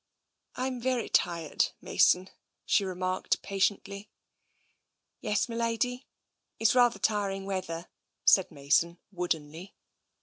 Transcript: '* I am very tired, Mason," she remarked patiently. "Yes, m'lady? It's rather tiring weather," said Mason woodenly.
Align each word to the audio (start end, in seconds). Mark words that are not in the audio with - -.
'* 0.31 0.43
I 0.55 0.65
am 0.65 0.81
very 0.81 1.09
tired, 1.09 1.73
Mason," 1.79 2.31
she 2.65 2.83
remarked 2.83 3.39
patiently. 3.43 4.09
"Yes, 5.19 5.45
m'lady? 5.45 6.05
It's 6.57 6.73
rather 6.73 6.97
tiring 6.97 7.45
weather," 7.45 7.87
said 8.25 8.49
Mason 8.49 8.97
woodenly. 9.11 9.75